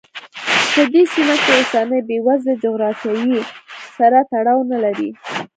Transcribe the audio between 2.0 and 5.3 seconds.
بېوزلي له جغرافیې سره تړاو نه لري.